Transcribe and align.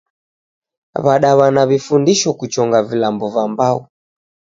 W'adaw'ana 1.03 1.61
w'ifundisho 1.69 2.29
kuchonga 2.39 2.79
vilambo 2.89 3.25
va 3.35 3.43
mbau 3.51 3.79